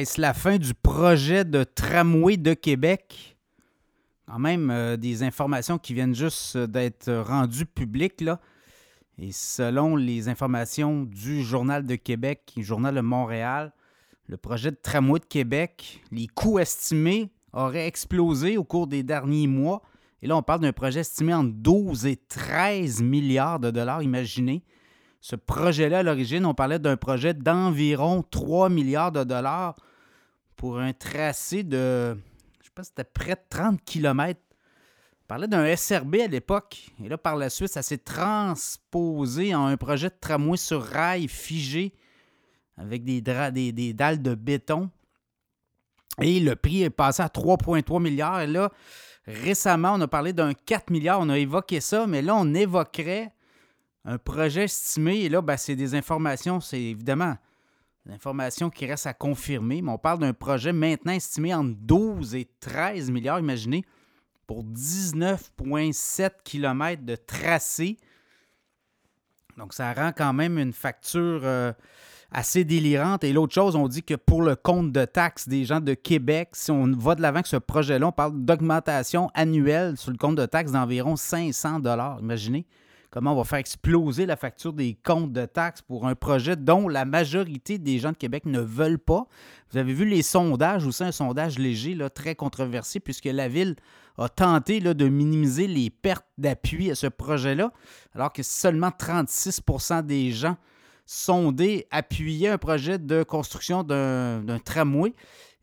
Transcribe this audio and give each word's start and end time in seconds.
Est-ce 0.00 0.22
la 0.22 0.32
fin 0.32 0.56
du 0.56 0.72
projet 0.72 1.44
de 1.44 1.64
tramway 1.64 2.38
de 2.38 2.54
Québec? 2.54 3.36
Quand 4.26 4.38
même 4.38 4.70
euh, 4.70 4.96
des 4.96 5.22
informations 5.22 5.76
qui 5.76 5.92
viennent 5.92 6.14
juste 6.14 6.56
d'être 6.56 7.12
rendues 7.12 7.66
publiques, 7.66 8.22
là. 8.22 8.40
Et 9.18 9.32
selon 9.32 9.94
les 9.94 10.30
informations 10.30 11.02
du 11.02 11.42
Journal 11.42 11.84
de 11.84 11.96
Québec 11.96 12.54
Journal 12.56 12.94
de 12.94 13.02
Montréal, 13.02 13.74
le 14.28 14.38
projet 14.38 14.70
de 14.70 14.78
tramway 14.82 15.20
de 15.20 15.26
Québec, 15.26 16.00
les 16.10 16.26
coûts 16.26 16.58
estimés 16.58 17.30
auraient 17.52 17.86
explosé 17.86 18.56
au 18.56 18.64
cours 18.64 18.86
des 18.86 19.02
derniers 19.02 19.46
mois. 19.46 19.82
Et 20.22 20.26
là, 20.26 20.38
on 20.38 20.42
parle 20.42 20.60
d'un 20.60 20.72
projet 20.72 21.00
estimé 21.00 21.34
entre 21.34 21.52
12 21.52 22.06
et 22.06 22.16
13 22.16 23.02
milliards 23.02 23.60
de 23.60 23.70
dollars, 23.70 24.02
imaginez. 24.02 24.64
Ce 25.22 25.36
projet-là, 25.36 26.00
à 26.00 26.02
l'origine, 26.02 26.44
on 26.44 26.52
parlait 26.52 26.80
d'un 26.80 26.96
projet 26.96 27.32
d'environ 27.32 28.24
3 28.28 28.68
milliards 28.68 29.12
de 29.12 29.22
dollars 29.22 29.76
pour 30.56 30.80
un 30.80 30.92
tracé 30.92 31.62
de, 31.62 32.16
je 32.60 32.70
pas, 32.70 32.82
c'était 32.82 33.04
près 33.04 33.36
de 33.36 33.40
30 33.48 33.80
km. 33.84 34.40
On 34.40 35.26
parlait 35.28 35.46
d'un 35.46 35.76
SRB 35.76 36.16
à 36.16 36.26
l'époque. 36.26 36.90
Et 37.02 37.08
là, 37.08 37.16
par 37.18 37.36
la 37.36 37.50
suite, 37.50 37.68
ça 37.68 37.82
s'est 37.82 37.98
transposé 37.98 39.54
en 39.54 39.66
un 39.66 39.76
projet 39.76 40.08
de 40.08 40.14
tramway 40.20 40.56
sur 40.56 40.82
rail 40.82 41.28
figé 41.28 41.94
avec 42.76 43.04
des, 43.04 43.20
des, 43.20 43.92
dalles 43.92 44.22
de 44.22 44.34
béton. 44.34 44.90
Et 46.20 46.40
le 46.40 46.56
prix 46.56 46.82
est 46.82 46.90
passé 46.90 47.22
à 47.22 47.28
3,3 47.28 48.02
milliards. 48.02 48.40
Et 48.40 48.48
là, 48.48 48.72
récemment, 49.24 49.94
on 49.94 50.00
a 50.00 50.08
parlé 50.08 50.32
d'un 50.32 50.52
4 50.52 50.90
milliards. 50.90 51.20
On 51.20 51.28
a 51.28 51.38
évoqué 51.38 51.80
ça, 51.80 52.08
mais 52.08 52.22
là, 52.22 52.34
on 52.34 52.52
évoquerait 52.54 53.32
un 54.04 54.18
projet 54.18 54.64
estimé. 54.64 55.20
Et 55.20 55.28
là, 55.28 55.40
ben, 55.42 55.56
c'est 55.56 55.76
des 55.76 55.94
informations, 55.94 56.60
c'est 56.60 56.80
évidemment 56.80 57.36
des 58.06 58.12
informations 58.12 58.70
qui 58.70 58.86
restent 58.86 59.06
à 59.06 59.14
confirmer. 59.14 59.82
Mais 59.82 59.92
on 59.92 59.98
parle 59.98 60.18
d'un 60.18 60.32
projet 60.32 60.72
maintenant 60.72 61.12
estimé 61.12 61.54
entre 61.54 61.74
12 61.80 62.34
et 62.34 62.48
13 62.60 63.10
milliards, 63.10 63.40
imaginez, 63.40 63.84
pour 64.46 64.64
19,7 64.64 66.30
km 66.44 67.02
de 67.02 67.16
tracé. 67.16 67.96
Donc, 69.56 69.74
ça 69.74 69.92
rend 69.92 70.12
quand 70.16 70.32
même 70.32 70.58
une 70.58 70.72
facture. 70.72 71.40
Euh, 71.44 71.72
assez 72.32 72.64
délirante. 72.64 73.24
Et 73.24 73.32
l'autre 73.32 73.54
chose, 73.54 73.76
on 73.76 73.88
dit 73.88 74.02
que 74.02 74.14
pour 74.14 74.42
le 74.42 74.56
compte 74.56 74.92
de 74.92 75.04
taxes 75.04 75.48
des 75.48 75.64
gens 75.64 75.80
de 75.80 75.94
Québec, 75.94 76.50
si 76.52 76.70
on 76.70 76.90
va 76.92 77.14
de 77.14 77.22
l'avant 77.22 77.36
avec 77.36 77.46
ce 77.46 77.56
projet-là, 77.56 78.08
on 78.08 78.12
parle 78.12 78.42
d'augmentation 78.42 79.30
annuelle 79.34 79.96
sur 79.96 80.10
le 80.10 80.16
compte 80.16 80.36
de 80.36 80.46
taxes 80.46 80.72
d'environ 80.72 81.16
500 81.16 81.80
dollars. 81.80 82.18
Imaginez 82.20 82.66
comment 83.12 83.34
on 83.34 83.36
va 83.36 83.44
faire 83.44 83.58
exploser 83.58 84.24
la 84.24 84.36
facture 84.36 84.72
des 84.72 84.96
comptes 85.04 85.32
de 85.32 85.44
taxes 85.44 85.82
pour 85.82 86.06
un 86.06 86.14
projet 86.14 86.56
dont 86.56 86.88
la 86.88 87.04
majorité 87.04 87.78
des 87.78 87.98
gens 87.98 88.10
de 88.10 88.16
Québec 88.16 88.46
ne 88.46 88.58
veulent 88.58 88.98
pas? 88.98 89.26
Vous 89.70 89.78
avez 89.78 89.92
vu 89.92 90.06
les 90.06 90.22
sondages, 90.22 90.86
aussi 90.86 91.04
un 91.04 91.12
sondage 91.12 91.58
léger, 91.58 91.94
là, 91.94 92.08
très 92.08 92.34
controversé, 92.34 93.00
puisque 93.00 93.26
la 93.26 93.48
ville 93.48 93.76
a 94.16 94.28
tenté 94.30 94.80
de 94.80 95.08
minimiser 95.08 95.66
les 95.66 95.90
pertes 95.90 96.26
d'appui 96.38 96.90
à 96.90 96.94
ce 96.94 97.06
projet-là, 97.06 97.70
alors 98.14 98.32
que 98.32 98.42
seulement 98.42 98.88
36% 98.88 100.04
des 100.04 100.30
gens 100.32 100.56
sonder, 101.04 101.86
appuyer 101.90 102.48
un 102.48 102.58
projet 102.58 102.98
de 102.98 103.22
construction 103.22 103.82
d'un 103.82 104.58
tramway. 104.64 105.12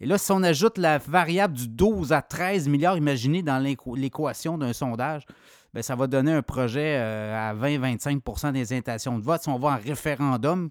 Et 0.00 0.06
là, 0.06 0.18
si 0.18 0.30
on 0.32 0.42
ajoute 0.42 0.78
la 0.78 0.98
variable 0.98 1.54
du 1.54 1.66
12 1.68 2.12
à 2.12 2.22
13 2.22 2.68
milliards, 2.68 2.98
imaginez 2.98 3.42
dans 3.42 3.58
l'équation 3.58 4.58
d'un 4.58 4.72
sondage, 4.72 5.24
bien, 5.72 5.82
ça 5.82 5.94
va 5.94 6.06
donner 6.06 6.32
un 6.32 6.42
projet 6.42 6.96
euh, 6.98 7.50
à 7.50 7.54
20-25% 7.54 8.52
des 8.52 8.72
intentions 8.72 9.18
de 9.18 9.24
vote. 9.24 9.42
Si 9.42 9.48
on 9.48 9.58
va 9.58 9.70
en 9.70 9.78
référendum, 9.78 10.70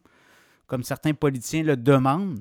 comme 0.66 0.84
certains 0.84 1.14
politiciens 1.14 1.64
le 1.64 1.78
demandent, 1.78 2.40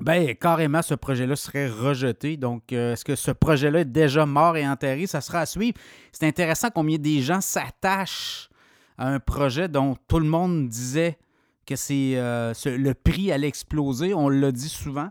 bien, 0.00 0.34
carrément, 0.34 0.82
ce 0.82 0.94
projet-là 0.94 1.36
serait 1.36 1.68
rejeté. 1.68 2.36
Donc, 2.36 2.72
euh, 2.72 2.92
est-ce 2.92 3.04
que 3.04 3.16
ce 3.16 3.30
projet-là 3.30 3.80
est 3.80 3.84
déjà 3.84 4.26
mort 4.26 4.56
et 4.56 4.66
enterré? 4.66 5.06
Ça 5.06 5.20
sera 5.20 5.40
à 5.40 5.46
suivre. 5.46 5.78
C'est 6.12 6.26
intéressant 6.26 6.68
combien 6.74 6.98
des 6.98 7.20
gens 7.20 7.40
s'attachent 7.40 8.48
un 8.96 9.20
projet 9.20 9.68
dont 9.68 9.96
tout 10.08 10.18
le 10.18 10.28
monde 10.28 10.68
disait 10.68 11.18
que 11.66 11.76
c'est 11.76 12.12
euh, 12.16 12.52
le 12.64 12.94
prix 12.94 13.30
allait 13.30 13.48
exploser. 13.48 14.14
On 14.14 14.28
l'a 14.28 14.50
dit 14.50 14.68
souvent. 14.68 15.10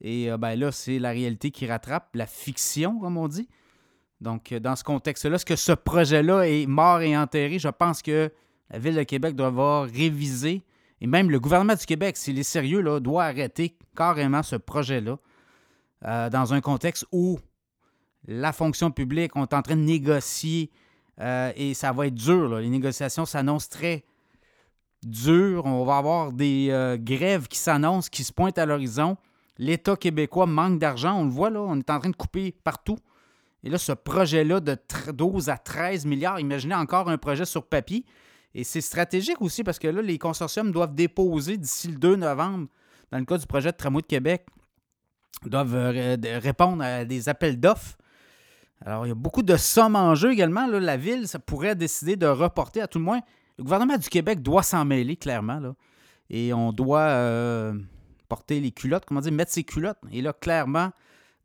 Et 0.00 0.28
ben 0.36 0.56
là, 0.56 0.72
c'est 0.72 0.98
la 0.98 1.10
réalité 1.10 1.52
qui 1.52 1.64
rattrape, 1.64 2.16
la 2.16 2.26
fiction, 2.26 2.98
comme 2.98 3.16
on 3.16 3.28
dit. 3.28 3.48
Donc, 4.22 4.52
euh, 4.52 4.60
dans 4.60 4.76
ce 4.76 4.84
contexte-là, 4.84 5.34
est-ce 5.34 5.44
que 5.44 5.56
ce 5.56 5.72
projet-là 5.72 6.48
est 6.48 6.66
mort 6.66 7.00
et 7.00 7.16
enterré? 7.16 7.58
Je 7.58 7.68
pense 7.68 8.02
que 8.02 8.30
la 8.70 8.78
Ville 8.78 8.94
de 8.94 9.02
Québec 9.02 9.36
doit 9.36 9.48
avoir 9.48 9.84
révisé, 9.84 10.62
et 11.00 11.06
même 11.06 11.30
le 11.30 11.38
gouvernement 11.38 11.74
du 11.74 11.84
Québec, 11.84 12.16
s'il 12.16 12.38
est 12.38 12.44
sérieux, 12.44 12.80
là, 12.80 13.00
doit 13.00 13.24
arrêter 13.24 13.76
carrément 13.94 14.42
ce 14.42 14.56
projet-là, 14.56 15.18
dans 16.30 16.52
un 16.52 16.60
contexte 16.60 17.06
où 17.12 17.38
la 18.26 18.52
fonction 18.52 18.90
publique, 18.90 19.34
on 19.36 19.42
est 19.42 19.54
en 19.54 19.62
train 19.62 19.76
de 19.76 19.82
négocier 19.82 20.70
euh, 21.20 21.52
et 21.56 21.74
ça 21.74 21.92
va 21.92 22.06
être 22.06 22.14
dur. 22.14 22.58
Les 22.58 22.68
négociations 22.68 23.24
s'annoncent 23.24 23.68
très 23.68 24.04
dures. 25.02 25.66
On 25.66 25.84
va 25.84 25.96
avoir 25.96 26.32
des 26.32 26.68
euh, 26.70 26.96
grèves 26.98 27.48
qui 27.48 27.58
s'annoncent, 27.58 28.08
qui 28.10 28.24
se 28.24 28.32
pointent 28.32 28.58
à 28.58 28.66
l'horizon. 28.66 29.16
L'État 29.58 29.96
québécois 29.96 30.46
manque 30.46 30.78
d'argent. 30.78 31.20
On 31.20 31.24
le 31.24 31.30
voit, 31.30 31.50
là. 31.50 31.60
On 31.60 31.78
est 31.78 31.90
en 31.90 31.98
train 31.98 32.10
de 32.10 32.16
couper 32.16 32.54
partout. 32.64 32.98
Et 33.64 33.70
là, 33.70 33.78
ce 33.78 33.92
projet-là 33.92 34.60
de 34.60 34.76
12 35.12 35.48
à 35.48 35.56
13 35.56 36.06
milliards, 36.06 36.40
imaginez 36.40 36.74
encore 36.74 37.08
un 37.08 37.18
projet 37.18 37.44
sur 37.44 37.64
papier. 37.66 38.04
Et 38.54 38.64
c'est 38.64 38.80
stratégique 38.80 39.40
aussi 39.40 39.64
parce 39.64 39.78
que 39.78 39.88
là, 39.88 40.02
les 40.02 40.18
consortiums 40.18 40.72
doivent 40.72 40.94
déposer 40.94 41.56
d'ici 41.56 41.88
le 41.88 41.96
2 41.96 42.16
novembre, 42.16 42.68
dans 43.10 43.18
le 43.18 43.24
cas 43.24 43.38
du 43.38 43.46
projet 43.46 43.72
de 43.72 43.76
tramway 43.76 44.02
de 44.02 44.06
Québec, 44.06 44.46
doivent 45.46 45.74
euh, 45.74 46.16
répondre 46.40 46.82
à 46.82 47.04
des 47.04 47.28
appels 47.28 47.58
d'offres 47.58 47.96
alors, 48.84 49.06
il 49.06 49.10
y 49.10 49.12
a 49.12 49.16
beaucoup 49.16 49.42
de 49.42 49.56
sommes 49.56 49.96
en 49.96 50.14
jeu 50.14 50.32
également. 50.32 50.66
La 50.66 50.96
ville, 50.96 51.28
ça 51.28 51.38
pourrait 51.38 51.74
décider 51.74 52.16
de 52.16 52.26
reporter, 52.26 52.80
à 52.80 52.86
tout 52.86 52.98
le 52.98 53.04
moins. 53.04 53.20
Le 53.58 53.64
gouvernement 53.64 53.96
du 53.96 54.08
Québec 54.08 54.42
doit 54.42 54.62
s'en 54.62 54.84
mêler, 54.84 55.16
clairement. 55.16 55.60
Là. 55.60 55.74
Et 56.30 56.52
on 56.52 56.72
doit 56.72 57.00
euh, 57.00 57.74
porter 58.28 58.60
les 58.60 58.72
culottes, 58.72 59.04
comment 59.06 59.20
dire, 59.20 59.32
mettre 59.32 59.52
ses 59.52 59.62
culottes. 59.62 59.98
Et 60.10 60.20
là, 60.20 60.32
clairement, 60.32 60.90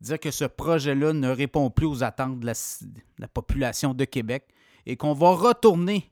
dire 0.00 0.20
que 0.20 0.30
ce 0.30 0.44
projet-là 0.44 1.12
ne 1.12 1.28
répond 1.28 1.70
plus 1.70 1.86
aux 1.86 2.02
attentes 2.02 2.40
de 2.40 2.46
la, 2.46 3.28
population 3.28 3.94
de 3.94 4.04
Québec 4.04 4.48
et 4.86 4.96
qu'on 4.96 5.12
va 5.12 5.30
retourner 5.30 6.10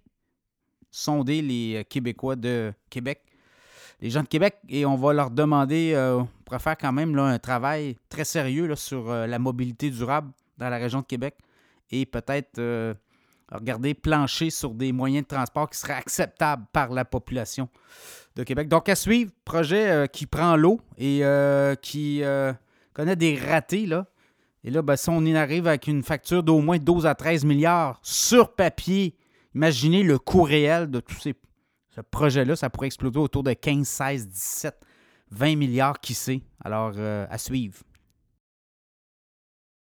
sonder 0.90 1.42
les 1.42 1.76
euh, 1.76 1.82
Québécois 1.84 2.36
de 2.36 2.72
Québec, 2.88 3.22
les 4.00 4.10
gens 4.10 4.22
de 4.22 4.28
Québec, 4.28 4.56
et 4.68 4.86
on 4.86 4.96
va 4.96 5.12
leur 5.12 5.30
demander, 5.30 5.92
euh, 5.94 6.18
on 6.18 6.28
pourrait 6.44 6.58
faire 6.58 6.76
quand 6.76 6.92
même 6.92 7.14
là, 7.14 7.24
un 7.24 7.38
travail 7.38 7.96
très 8.08 8.24
sérieux 8.24 8.66
là, 8.66 8.76
sur 8.76 9.10
la 9.10 9.38
mobilité 9.38 9.90
durable 9.90 10.32
dans 10.58 10.68
la 10.68 10.78
région 10.78 11.00
de 11.00 11.06
Québec 11.06 11.36
et 11.90 12.06
peut-être 12.06 12.58
euh, 12.58 12.94
regarder 13.50 13.94
plancher 13.94 14.50
sur 14.50 14.70
des 14.70 14.92
moyens 14.92 15.24
de 15.24 15.28
transport 15.28 15.70
qui 15.70 15.78
seraient 15.78 15.94
acceptables 15.94 16.66
par 16.72 16.90
la 16.90 17.04
population 17.04 17.68
de 18.34 18.42
Québec. 18.42 18.68
Donc, 18.68 18.88
à 18.88 18.94
suivre, 18.94 19.30
projet 19.44 19.88
euh, 19.88 20.06
qui 20.06 20.26
prend 20.26 20.56
l'eau 20.56 20.80
et 20.98 21.24
euh, 21.24 21.74
qui 21.76 22.22
connaît 22.96 23.16
des 23.16 23.36
ratés. 23.36 23.84
Là. 23.84 24.06
Et 24.64 24.70
là, 24.70 24.80
ben, 24.80 24.96
si 24.96 25.10
on 25.10 25.22
y 25.24 25.36
arrive 25.36 25.66
avec 25.66 25.86
une 25.86 26.02
facture 26.02 26.42
d'au 26.42 26.60
moins 26.60 26.78
12 26.78 27.06
à 27.06 27.14
13 27.14 27.44
milliards 27.44 27.98
sur 28.02 28.54
papier, 28.54 29.14
imaginez 29.54 30.02
le 30.02 30.18
coût 30.18 30.42
réel 30.42 30.90
de 30.90 31.00
tout 31.00 31.20
ces, 31.20 31.34
ce 31.94 32.00
projet-là. 32.00 32.56
Ça 32.56 32.70
pourrait 32.70 32.86
exploser 32.86 33.18
autour 33.18 33.42
de 33.42 33.52
15, 33.52 33.86
16, 33.86 34.28
17, 34.28 34.80
20 35.30 35.56
milliards, 35.56 36.00
qui 36.00 36.14
sait? 36.14 36.40
Alors, 36.64 36.94
à 36.98 37.36
suivre. 37.36 37.76